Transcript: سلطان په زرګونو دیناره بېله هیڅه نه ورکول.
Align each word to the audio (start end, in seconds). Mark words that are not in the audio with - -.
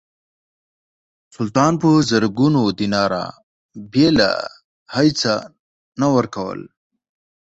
سلطان 1.35 1.73
په 1.81 1.89
زرګونو 2.09 2.61
دیناره 2.79 3.23
بېله 3.91 4.31
هیڅه 4.95 5.33
نه 5.99 6.07
ورکول. 6.15 6.59